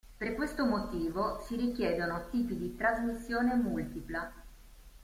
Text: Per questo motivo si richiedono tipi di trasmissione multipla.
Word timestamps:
Per 0.17 0.33
questo 0.33 0.65
motivo 0.65 1.39
si 1.45 1.55
richiedono 1.55 2.25
tipi 2.31 2.57
di 2.57 2.75
trasmissione 2.75 3.53
multipla. 3.53 4.33